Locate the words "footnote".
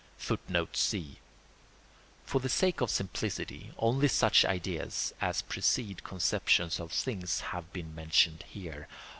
0.29-0.75